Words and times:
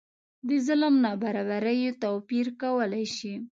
د 0.47 0.49
ظلم 0.67 0.93
نابرابریو 1.05 1.97
توپیر 2.03 2.45
کولای 2.61 3.05
شي. 3.17 3.33